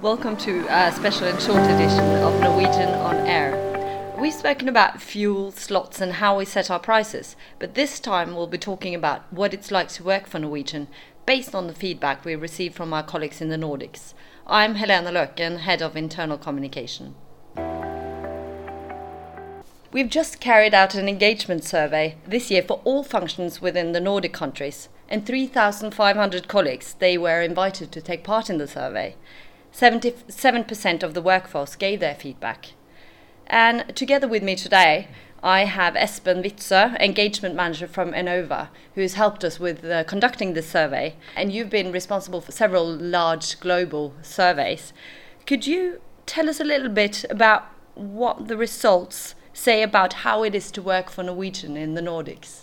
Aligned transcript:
Welcome 0.00 0.36
to 0.36 0.64
a 0.70 0.92
special 0.92 1.26
and 1.26 1.42
short 1.42 1.64
edition 1.64 2.04
of 2.22 2.40
Norwegian 2.40 2.88
on 3.00 3.16
Air. 3.26 4.14
We've 4.16 4.32
spoken 4.32 4.68
about 4.68 5.02
fuel, 5.02 5.50
slots, 5.50 6.00
and 6.00 6.12
how 6.12 6.38
we 6.38 6.44
set 6.44 6.70
our 6.70 6.78
prices, 6.78 7.34
but 7.58 7.74
this 7.74 7.98
time 7.98 8.36
we'll 8.36 8.46
be 8.46 8.58
talking 8.58 8.94
about 8.94 9.24
what 9.32 9.52
it's 9.52 9.72
like 9.72 9.88
to 9.88 10.04
work 10.04 10.28
for 10.28 10.38
Norwegian 10.38 10.86
based 11.26 11.52
on 11.52 11.66
the 11.66 11.74
feedback 11.74 12.24
we 12.24 12.36
received 12.36 12.76
from 12.76 12.92
our 12.92 13.02
colleagues 13.02 13.40
in 13.40 13.48
the 13.48 13.56
Nordics. 13.56 14.14
I'm 14.46 14.76
Helena 14.76 15.10
Løken, 15.10 15.58
Head 15.58 15.82
of 15.82 15.96
Internal 15.96 16.38
Communication. 16.38 17.16
We've 19.90 20.08
just 20.08 20.38
carried 20.38 20.74
out 20.74 20.94
an 20.94 21.08
engagement 21.08 21.64
survey 21.64 22.18
this 22.24 22.52
year 22.52 22.62
for 22.62 22.80
all 22.84 23.02
functions 23.02 23.60
within 23.60 23.90
the 23.90 24.00
Nordic 24.00 24.32
countries, 24.32 24.90
and 25.08 25.26
3,500 25.26 26.46
colleagues 26.46 26.94
they 27.00 27.18
were 27.18 27.42
invited 27.42 27.90
to 27.90 28.00
take 28.00 28.22
part 28.22 28.48
in 28.48 28.58
the 28.58 28.68
survey. 28.68 29.16
77% 29.78 31.04
of 31.04 31.14
the 31.14 31.22
workforce 31.22 31.76
gave 31.76 32.00
their 32.00 32.16
feedback. 32.16 32.72
And 33.46 33.94
together 33.94 34.26
with 34.26 34.42
me 34.42 34.56
today, 34.56 35.06
I 35.40 35.66
have 35.66 35.94
Espen 35.94 36.42
Witzøe, 36.42 37.00
engagement 37.00 37.54
manager 37.54 37.86
from 37.86 38.10
Ennova, 38.10 38.70
who 38.96 39.02
has 39.02 39.14
helped 39.14 39.44
us 39.44 39.60
with 39.60 39.84
uh, 39.84 40.02
conducting 40.02 40.54
this 40.54 40.68
survey. 40.68 41.14
And 41.36 41.52
you've 41.52 41.70
been 41.70 41.92
responsible 41.92 42.40
for 42.40 42.50
several 42.50 42.92
large 42.92 43.60
global 43.60 44.14
surveys. 44.20 44.92
Could 45.46 45.64
you 45.68 46.00
tell 46.26 46.48
us 46.48 46.58
a 46.58 46.64
little 46.64 46.88
bit 46.88 47.24
about 47.30 47.68
what 47.94 48.48
the 48.48 48.56
results 48.56 49.36
say 49.52 49.82
about 49.82 50.12
how 50.24 50.42
it 50.42 50.56
is 50.56 50.72
to 50.72 50.82
work 50.82 51.08
for 51.08 51.22
Norwegian 51.22 51.76
in 51.76 51.94
the 51.94 52.02
Nordics? 52.02 52.62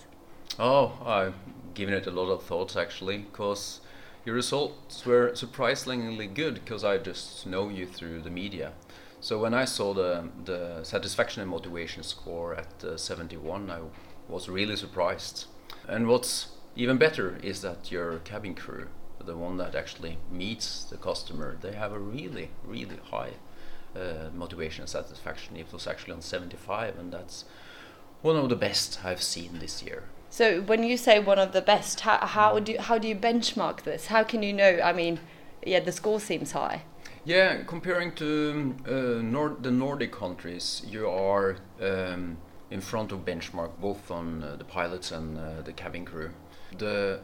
Oh, 0.60 1.02
I've 1.06 1.36
given 1.74 1.94
it 1.94 2.08
a 2.08 2.12
lot 2.12 2.30
of 2.30 2.44
thoughts 2.44 2.76
actually, 2.76 3.20
because 3.20 3.80
your 4.26 4.36
results 4.36 5.06
were 5.06 5.36
surprisingly 5.36 6.26
good 6.26 6.56
because 6.56 6.84
I 6.84 6.98
just 6.98 7.46
know 7.46 7.70
you 7.70 7.86
through 7.86 8.22
the 8.22 8.32
media. 8.32 8.74
So 9.22 9.40
when 9.40 9.54
I 9.54 9.66
saw 9.66 9.94
the 9.94 10.30
the 10.44 10.84
satisfaction 10.84 11.42
and 11.42 11.52
motivation 11.52 12.04
score 12.04 12.56
at 12.56 12.84
uh, 12.84 12.98
71, 12.98 13.70
I 13.70 13.80
was 14.28 14.50
really 14.50 14.76
surprised. 14.76 15.46
And 15.88 16.08
what's 16.08 16.48
even 16.76 16.98
better 16.98 17.38
is 17.44 17.62
that 17.62 17.92
your 17.92 18.18
cabin 18.20 18.56
crew, 18.56 18.88
the 19.24 19.38
one 19.38 19.58
that 19.58 19.76
actually 19.76 20.18
meets 20.32 20.84
the 20.84 20.98
customer, 20.98 21.58
they 21.62 21.74
have 21.74 21.94
a 21.94 22.00
really 22.00 22.50
really 22.64 23.00
high 23.12 23.34
uh, 23.96 24.30
motivation 24.34 24.82
and 24.82 24.90
satisfaction. 24.90 25.56
It 25.56 25.72
was 25.72 25.88
actually 25.88 26.14
on 26.14 26.22
75, 26.22 26.98
and 27.00 27.14
that's 27.14 27.46
one 28.22 28.36
of 28.36 28.50
the 28.50 28.56
best 28.56 29.06
I've 29.06 29.22
seen 29.22 29.60
this 29.60 29.84
year. 29.84 30.04
So 30.36 30.60
when 30.60 30.84
you 30.84 30.98
say 30.98 31.18
one 31.20 31.40
of 31.40 31.54
the 31.54 31.62
best, 31.62 32.02
how, 32.02 32.18
how 32.18 32.60
do 32.60 32.74
you, 32.74 32.82
how 32.82 32.98
do 32.98 33.08
you 33.08 33.16
benchmark 33.16 33.84
this? 33.84 34.08
How 34.08 34.22
can 34.26 34.44
you 34.44 34.52
know? 34.52 34.82
I 34.84 34.92
mean, 34.92 35.22
yeah, 35.66 35.80
the 35.80 35.94
score 35.94 36.20
seems 36.20 36.52
high. 36.52 36.84
Yeah, 37.24 37.64
comparing 37.64 38.12
to 38.16 38.76
uh, 38.86 39.22
Nord 39.24 39.64
the 39.64 39.72
Nordic 39.72 40.12
countries, 40.12 40.86
you 40.86 41.08
are 41.08 41.56
um, 41.82 42.36
in 42.70 42.82
front 42.82 43.14
of 43.14 43.20
benchmark 43.20 43.80
both 43.80 44.12
on 44.12 44.44
uh, 44.44 44.58
the 44.58 44.66
pilots 44.66 45.10
and 45.14 45.38
uh, 45.38 45.62
the 45.62 45.72
cabin 45.72 46.04
crew. 46.04 46.32
The 46.78 47.22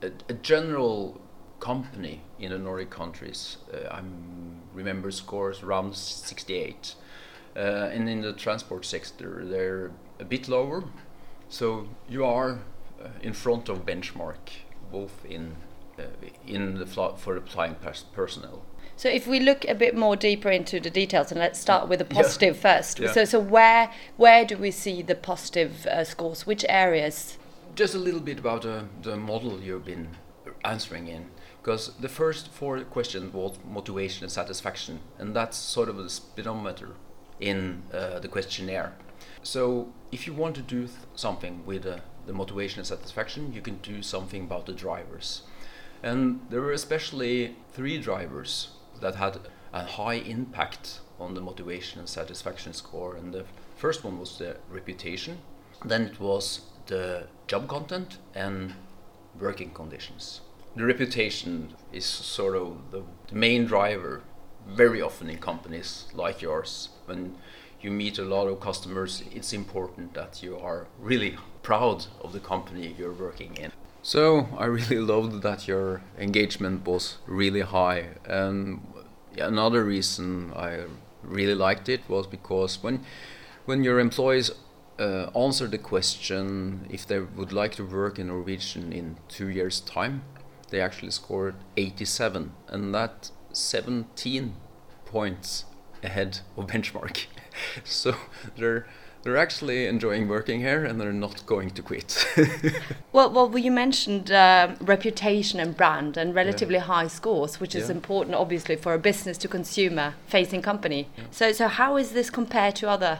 a, 0.00 0.12
a, 0.28 0.34
general 0.34 1.20
company 1.58 2.20
in 2.38 2.52
the 2.52 2.58
Nordic 2.58 2.90
countries, 2.90 3.56
uh, 3.74 3.88
I 3.88 4.02
remember 4.72 5.10
scores 5.10 5.64
around 5.64 5.96
68, 5.96 6.94
uh, 7.56 7.58
and 7.58 8.08
in 8.08 8.20
the 8.20 8.34
transport 8.34 8.84
sector 8.84 9.44
they're 9.44 9.90
a 10.20 10.24
bit 10.24 10.46
lower, 10.46 10.84
so 11.48 11.88
you 12.08 12.24
are 12.24 12.58
uh, 13.02 13.08
in 13.22 13.32
front 13.32 13.68
of 13.68 13.84
benchmark, 13.86 14.36
both 14.90 15.24
in 15.24 15.56
uh, 15.98 16.02
in 16.46 16.78
the 16.78 16.86
for 16.86 17.36
applying 17.36 17.74
pers 17.76 18.04
personnel. 18.12 18.62
So 18.96 19.10
if 19.10 19.26
we 19.26 19.40
look 19.40 19.66
a 19.68 19.74
bit 19.74 19.94
more 19.94 20.16
deeper 20.16 20.50
into 20.50 20.80
the 20.80 20.90
details, 20.90 21.30
and 21.30 21.38
let's 21.38 21.58
start 21.58 21.88
with 21.88 21.98
the 21.98 22.04
positive 22.04 22.56
yeah. 22.56 22.62
first. 22.62 22.98
Yeah. 22.98 23.12
So 23.12 23.24
so 23.24 23.38
where 23.38 23.90
where 24.16 24.44
do 24.44 24.56
we 24.56 24.70
see 24.70 25.02
the 25.02 25.14
positive 25.14 25.86
uh, 25.86 26.04
scores? 26.04 26.46
Which 26.46 26.64
areas? 26.68 27.38
Just 27.74 27.94
a 27.94 27.98
little 27.98 28.20
bit 28.20 28.38
about 28.38 28.64
uh, 28.64 28.84
the 29.02 29.16
model 29.16 29.60
you've 29.60 29.84
been 29.84 30.08
answering 30.64 31.08
in, 31.08 31.26
because 31.62 31.92
the 32.00 32.08
first 32.08 32.48
four 32.48 32.80
questions 32.84 33.34
was 33.34 33.58
motivation 33.70 34.24
and 34.24 34.32
satisfaction, 34.32 35.00
and 35.18 35.36
that's 35.36 35.58
sort 35.58 35.88
of 35.88 35.96
the 35.96 36.08
speedometer 36.08 36.94
in 37.38 37.82
uh, 37.92 38.18
the 38.18 38.28
questionnaire. 38.28 38.94
So 39.46 39.92
if 40.10 40.26
you 40.26 40.32
want 40.32 40.56
to 40.56 40.60
do 40.60 40.88
something 41.14 41.64
with 41.64 41.86
uh, 41.86 41.98
the 42.26 42.32
motivation 42.32 42.80
and 42.80 42.86
satisfaction, 42.86 43.52
you 43.52 43.60
can 43.60 43.76
do 43.76 44.02
something 44.02 44.42
about 44.42 44.66
the 44.66 44.72
drivers. 44.72 45.42
And 46.02 46.40
there 46.50 46.60
were 46.60 46.72
especially 46.72 47.54
three 47.72 47.98
drivers 47.98 48.70
that 49.00 49.14
had 49.14 49.38
a 49.72 49.84
high 49.84 50.14
impact 50.14 50.98
on 51.20 51.34
the 51.34 51.40
motivation 51.40 52.00
and 52.00 52.08
satisfaction 52.08 52.72
score. 52.72 53.14
And 53.14 53.32
the 53.32 53.44
first 53.76 54.02
one 54.02 54.18
was 54.18 54.36
the 54.36 54.56
reputation, 54.68 55.38
then 55.84 56.02
it 56.02 56.18
was 56.18 56.62
the 56.86 57.28
job 57.46 57.68
content 57.68 58.18
and 58.34 58.74
working 59.38 59.70
conditions. 59.70 60.40
The 60.74 60.84
reputation 60.84 61.76
is 61.92 62.04
sort 62.04 62.56
of 62.56 62.90
the, 62.90 63.04
main 63.30 63.66
driver 63.66 64.22
very 64.66 65.00
often 65.00 65.30
in 65.30 65.38
companies 65.38 66.06
like 66.14 66.42
yours 66.42 66.88
when 67.04 67.36
you 67.80 67.90
meet 67.90 68.18
a 68.18 68.24
lot 68.24 68.46
of 68.46 68.60
customers, 68.60 69.22
it's 69.32 69.52
important 69.52 70.14
that 70.14 70.42
you 70.42 70.58
are 70.58 70.86
really 70.98 71.36
proud 71.62 72.06
of 72.22 72.32
the 72.32 72.40
company 72.40 72.94
you're 72.98 73.12
working 73.12 73.56
in. 73.56 73.72
So 74.02 74.48
I 74.56 74.66
really 74.66 74.98
loved 75.14 75.42
that 75.42 75.66
your 75.66 76.02
engagement 76.18 76.86
was 76.86 77.18
really 77.26 77.62
high. 77.62 78.08
And 78.24 78.80
another 79.38 79.84
reason 79.84 80.52
I 80.54 80.84
really 81.22 81.54
liked 81.54 81.88
it 81.88 82.02
was 82.08 82.26
because 82.26 82.82
when 82.82 83.04
when 83.64 83.82
your 83.82 83.98
employees 83.98 84.52
uh, 84.98 85.28
answer 85.34 85.66
the 85.66 85.78
question 85.78 86.86
if 86.88 87.06
they 87.06 87.18
would 87.18 87.52
like 87.52 87.74
to 87.74 87.84
work 87.84 88.18
in 88.18 88.28
Norwegian 88.28 88.92
in 88.92 89.16
two 89.28 89.48
years' 89.48 89.80
time, 89.80 90.22
they 90.70 90.80
actually 90.80 91.10
scored 91.10 91.56
87, 91.76 92.52
and 92.68 92.94
that 92.94 93.30
17 93.52 94.54
points 95.04 95.64
ahead 96.02 96.40
of 96.56 96.66
benchmark. 96.68 97.26
so 97.84 98.14
they're 98.56 98.86
they're 99.26 99.36
actually 99.36 99.86
enjoying 99.86 100.28
working 100.28 100.60
here 100.60 100.84
and 100.84 101.00
they're 101.00 101.12
not 101.12 101.44
going 101.46 101.70
to 101.70 101.82
quit. 101.82 102.24
well, 103.12 103.28
well, 103.28 103.58
you 103.58 103.72
mentioned 103.72 104.30
uh, 104.30 104.76
reputation 104.80 105.58
and 105.58 105.76
brand 105.76 106.16
and 106.16 106.32
relatively 106.32 106.76
yeah. 106.76 106.82
high 106.82 107.08
scores, 107.08 107.58
which 107.58 107.74
is 107.74 107.88
yeah. 107.88 107.96
important, 107.96 108.36
obviously, 108.36 108.76
for 108.76 108.94
a 108.94 109.00
business 109.00 109.36
to 109.38 109.48
consumer 109.48 110.14
facing 110.28 110.62
company. 110.62 111.08
Yeah. 111.16 111.24
So, 111.32 111.50
so 111.50 111.66
how 111.66 111.96
is 111.96 112.12
this 112.12 112.30
compared 112.30 112.76
to 112.76 112.88
other 112.88 113.18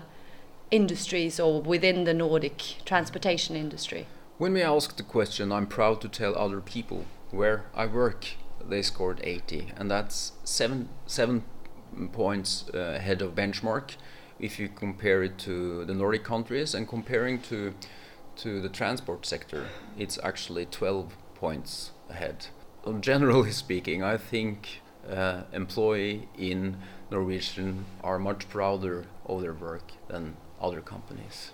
industries 0.70 1.40
or 1.40 1.60
within 1.60 2.04
the 2.04 2.14
Nordic 2.14 2.76
transportation 2.84 3.56
industry? 3.56 4.06
When 4.38 4.52
we 4.52 4.62
ask 4.62 4.96
the 4.96 5.02
question, 5.02 5.50
I'm 5.50 5.66
proud 5.66 6.00
to 6.02 6.08
tell 6.08 6.38
other 6.38 6.60
people 6.60 7.06
where 7.32 7.64
I 7.74 7.86
work. 7.86 8.26
They 8.64 8.82
scored 8.82 9.20
80, 9.24 9.72
and 9.76 9.90
that's 9.90 10.32
seven 10.44 10.88
seven 11.06 11.44
points 12.12 12.64
uh, 12.72 12.78
ahead 12.78 13.22
of 13.22 13.34
benchmark 13.34 13.96
if 14.38 14.58
you 14.58 14.68
compare 14.68 15.22
it 15.22 15.38
to 15.38 15.84
the 15.84 15.94
Nordic 15.94 16.24
countries 16.24 16.74
and 16.74 16.86
comparing 16.88 17.40
to 17.42 17.74
to 18.36 18.60
the 18.60 18.68
transport 18.68 19.24
sector, 19.24 19.66
it's 19.96 20.18
actually 20.22 20.66
12 20.66 21.16
points 21.34 21.92
ahead. 22.10 22.48
Well, 22.84 22.98
generally 22.98 23.50
speaking, 23.64 24.02
I 24.02 24.18
think 24.18 24.82
uh, 25.10 25.42
employee 25.52 26.28
in 26.36 26.76
Norwegian 27.10 27.86
are 28.04 28.18
much 28.18 28.48
prouder 28.48 29.06
of 29.24 29.40
their 29.40 29.54
work 29.54 29.92
than 30.08 30.36
other 30.60 30.80
companies. 30.82 31.52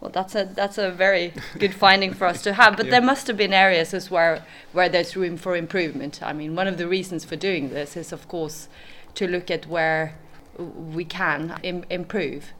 Well, 0.00 0.10
that's 0.10 0.34
a 0.34 0.44
that's 0.44 0.76
a 0.76 0.90
very 0.90 1.32
good 1.58 1.72
finding 1.72 2.12
for 2.12 2.26
us 2.26 2.42
to 2.42 2.52
have. 2.52 2.76
But 2.76 2.86
yeah. 2.86 2.92
there 2.92 3.00
must 3.00 3.26
have 3.28 3.36
been 3.36 3.54
areas 3.54 3.94
as 3.94 4.10
where 4.10 4.44
where 4.72 4.88
there's 4.88 5.16
room 5.16 5.36
for 5.36 5.56
improvement. 5.56 6.20
I 6.22 6.32
mean, 6.32 6.54
one 6.54 6.66
of 6.66 6.76
the 6.76 6.86
reasons 6.86 7.24
for 7.24 7.36
doing 7.36 7.70
this 7.70 7.96
is, 7.96 8.12
of 8.12 8.28
course, 8.28 8.68
to 9.14 9.26
look 9.26 9.50
at 9.50 9.66
where 9.66 10.16
we 10.58 11.04
can 11.04 11.58
Im 11.62 11.84
improve? 11.90 12.52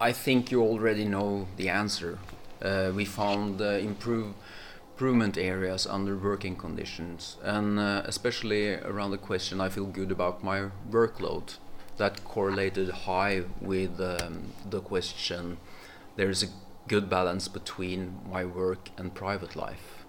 I 0.00 0.12
think 0.12 0.50
you 0.50 0.62
already 0.62 1.04
know 1.04 1.46
the 1.56 1.68
answer. 1.68 2.18
Uh, 2.62 2.92
we 2.94 3.04
found 3.04 3.60
uh, 3.60 3.64
improve, 3.64 4.34
improvement 4.92 5.38
areas 5.38 5.86
under 5.86 6.16
working 6.16 6.56
conditions, 6.56 7.36
and 7.42 7.78
uh, 7.78 8.02
especially 8.04 8.74
around 8.74 9.10
the 9.10 9.18
question 9.18 9.60
I 9.60 9.68
feel 9.68 9.86
good 9.86 10.10
about 10.10 10.44
my 10.44 10.70
workload. 10.90 11.58
That 11.96 12.24
correlated 12.24 12.90
high 12.90 13.44
with 13.60 13.98
um, 14.00 14.52
the 14.68 14.80
question 14.80 15.56
there's 16.16 16.42
a 16.42 16.48
good 16.88 17.08
balance 17.08 17.48
between 17.48 18.18
my 18.30 18.44
work 18.44 18.90
and 18.96 19.14
private 19.14 19.56
life. 19.56 20.04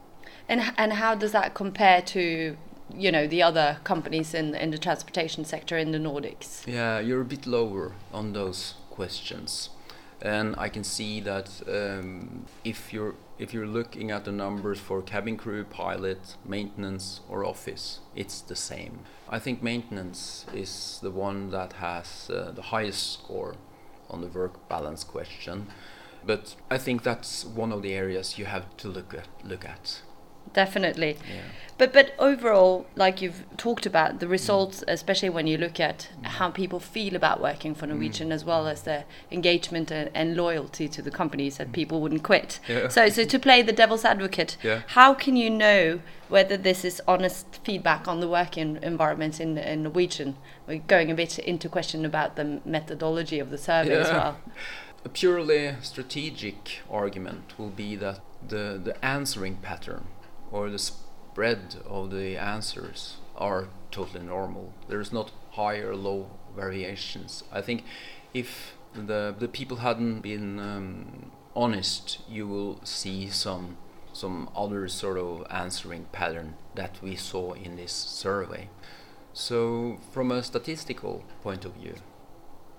And, 0.49 0.73
and 0.77 0.93
how 0.93 1.15
does 1.15 1.33
that 1.33 1.53
compare 1.53 2.01
to 2.01 2.57
you 2.95 3.11
know 3.11 3.27
the 3.27 3.43
other 3.43 3.77
companies 3.83 4.33
in 4.33 4.55
in 4.55 4.71
the 4.71 4.77
transportation 4.77 5.45
sector 5.45 5.77
in 5.77 5.91
the 5.91 5.99
Nordics? 5.99 6.65
Yeah, 6.65 6.99
you're 6.99 7.21
a 7.21 7.25
bit 7.25 7.45
lower 7.45 7.93
on 8.13 8.33
those 8.33 8.75
questions, 8.89 9.69
and 10.21 10.55
I 10.57 10.69
can 10.69 10.83
see 10.83 11.21
that 11.21 11.49
um, 11.67 12.45
if 12.63 12.93
you're 12.93 13.15
if 13.39 13.53
you're 13.53 13.67
looking 13.67 14.11
at 14.11 14.25
the 14.25 14.31
numbers 14.31 14.79
for 14.79 15.01
cabin 15.01 15.37
crew, 15.37 15.63
pilot, 15.63 16.35
maintenance, 16.45 17.21
or 17.29 17.45
office, 17.45 17.99
it's 18.15 18.41
the 18.41 18.55
same. 18.55 18.99
I 19.29 19.39
think 19.39 19.61
maintenance 19.61 20.45
is 20.53 20.99
the 21.03 21.11
one 21.11 21.51
that 21.51 21.73
has 21.73 22.29
uh, 22.33 22.51
the 22.51 22.61
highest 22.61 23.13
score 23.13 23.55
on 24.09 24.21
the 24.21 24.27
work 24.27 24.67
balance 24.69 25.03
question. 25.03 25.67
But 26.25 26.55
I 26.69 26.77
think 26.77 27.03
that's 27.03 27.45
one 27.45 27.71
of 27.71 27.81
the 27.81 27.93
areas 27.93 28.37
you 28.37 28.45
have 28.45 28.75
to 28.77 28.87
look 28.87 29.13
at. 29.13 29.27
Look 29.43 29.65
at. 29.65 30.01
Definitely. 30.57 31.17
Yeah. 31.29 31.41
But 31.77 31.93
but 31.93 32.15
overall, 32.17 32.87
like 32.95 33.21
you've 33.21 33.45
talked 33.57 33.85
about, 33.85 34.19
the 34.19 34.27
results, 34.27 34.79
mm. 34.79 34.91
especially 34.91 35.29
when 35.29 35.45
you 35.45 35.55
look 35.55 35.79
at 35.79 36.09
mm. 36.19 36.25
how 36.25 36.49
people 36.49 36.79
feel 36.79 37.15
about 37.15 37.39
working 37.39 37.75
for 37.75 37.85
mm. 37.85 37.89
Norwegian, 37.89 38.31
as 38.31 38.43
well 38.43 38.67
as 38.67 38.81
their 38.81 39.05
engagement 39.31 39.91
and, 39.91 40.09
and 40.15 40.35
loyalty 40.35 40.87
to 40.87 41.03
the 41.03 41.11
companies, 41.11 41.57
that 41.57 41.71
people 41.73 42.01
wouldn't 42.01 42.23
quit. 42.23 42.59
Yeah. 42.67 42.87
So 42.87 43.09
so 43.09 43.23
to 43.23 43.37
play 43.37 43.61
the 43.61 43.71
devil's 43.71 44.03
advocate, 44.03 44.57
Yeah. 44.63 44.81
how 44.87 45.13
can 45.13 45.35
you 45.35 45.51
know 45.51 45.99
whether 46.27 46.57
this 46.57 46.83
is 46.83 46.99
honest 47.07 47.45
feedback 47.63 48.07
on 48.07 48.19
the 48.19 48.27
working 48.27 48.79
environment 48.81 49.39
in, 49.39 49.59
in 49.59 49.83
Norwegian? 49.83 50.37
We're 50.67 50.79
going 50.79 51.11
a 51.11 51.15
bit 51.15 51.37
into 51.37 51.69
question 51.69 52.03
about 52.03 52.35
the 52.35 52.61
methodology 52.65 53.37
of 53.37 53.51
the 53.51 53.59
survey 53.59 53.95
as 53.95 54.09
well. 54.09 54.39
A 55.05 55.09
purely 55.09 55.75
strategic 55.83 56.81
argument 56.89 57.53
will 57.57 57.69
be 57.69 57.95
that 57.95 58.19
the, 58.45 58.81
the 58.83 59.05
answering 59.05 59.57
pattern 59.57 60.07
or 60.51 60.69
the 60.69 60.79
spread 60.79 61.75
of 61.85 62.11
the 62.11 62.37
answers 62.37 63.17
are 63.35 63.67
totally 63.91 64.25
normal. 64.25 64.73
There's 64.87 65.13
not 65.13 65.31
high 65.51 65.77
or 65.77 65.95
low 65.95 66.31
variations. 66.55 67.43
I 67.51 67.61
think 67.61 67.83
if 68.33 68.73
the, 68.93 69.35
the 69.37 69.47
people 69.47 69.77
hadn't 69.77 70.21
been 70.21 70.59
um, 70.59 71.31
honest, 71.55 72.19
you 72.29 72.47
will 72.47 72.79
see 72.83 73.27
some 73.29 73.77
some 74.13 74.49
other 74.55 74.87
sort 74.87 75.17
of 75.19 75.45
answering 75.51 76.05
pattern 76.11 76.55
that 76.73 76.99
we 77.03 77.15
saw 77.15 77.53
in 77.53 77.75
this 77.75 77.91
survey. 77.91 78.67
So 79.31 79.99
from 80.11 80.31
a 80.31 80.41
statistical 80.41 81.23
point 81.43 81.65
of 81.65 81.73
view, 81.73 81.93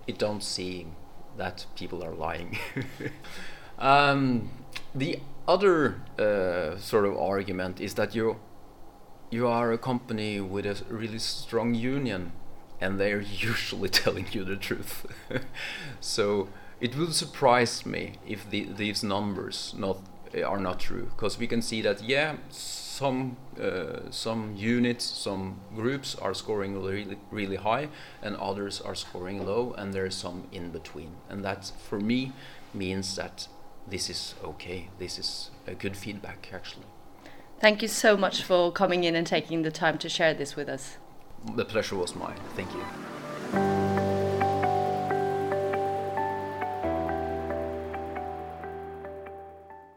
it 0.09 0.19
don't 0.19 0.43
seem 0.43 0.97
that 1.37 1.67
people 1.77 2.03
are 2.03 2.15
lying. 2.15 2.59
um, 3.79 4.51
the 4.93 5.21
other 5.49 6.03
uh, 6.19 6.77
sort 6.77 7.07
of 7.07 7.17
argument 7.17 7.81
is 7.81 7.95
that 7.95 8.15
you 8.15 8.37
you 9.31 9.47
are 9.47 9.73
a 9.73 9.79
company 9.79 10.41
with 10.41 10.65
a 10.67 10.77
really 10.89 11.19
strong 11.19 11.75
union, 11.75 12.33
and 12.81 13.01
they're 13.01 13.21
usually 13.51 13.89
telling 13.89 14.27
you 14.33 14.45
the 14.45 14.57
truth. 14.57 15.07
so 16.01 16.49
it 16.81 16.97
will 16.97 17.11
surprise 17.11 17.85
me 17.85 18.13
if 18.27 18.49
the, 18.49 18.69
these 18.77 19.03
numbers 19.03 19.75
not 19.77 19.99
are 20.47 20.61
not 20.61 20.79
true, 20.79 21.09
because 21.17 21.39
we 21.39 21.47
can 21.47 21.63
see 21.63 21.81
that 21.81 22.03
yeah, 22.03 22.37
some 22.51 23.37
uh, 23.61 24.11
some 24.11 24.55
units, 24.55 25.05
some 25.05 25.61
groups 25.75 26.15
are 26.17 26.35
scoring 26.35 26.83
really 26.83 27.17
really 27.31 27.57
high, 27.57 27.89
and 28.23 28.37
others 28.37 28.83
are 28.83 28.95
scoring 28.95 29.47
low, 29.47 29.75
and 29.79 29.95
there's 29.95 30.15
some 30.15 30.47
in 30.53 30.71
between, 30.71 31.13
and 31.31 31.43
that 31.43 31.73
for 31.89 31.99
me 31.99 32.33
means 32.75 33.17
that 33.17 33.49
this 33.91 34.11
is 34.11 34.35
okay. 34.43 34.89
This 34.99 35.19
is 35.19 35.51
a 35.67 35.75
good 35.75 35.97
feedback 35.97 36.51
actually. 36.53 36.87
Thank 37.61 37.83
you 37.83 37.89
so 37.89 38.17
much 38.17 38.43
for 38.43 38.71
coming 38.71 39.05
in 39.05 39.17
and 39.17 39.27
taking 39.27 39.63
the 39.63 39.71
time 39.71 39.99
to 39.99 40.09
share 40.09 40.35
this 40.35 40.55
with 40.55 40.69
us. 40.69 40.99
The 41.57 41.65
pleasure 41.65 41.97
was 41.97 42.15
mine. 42.15 42.39
Thank 42.55 42.73
you. 42.73 43.08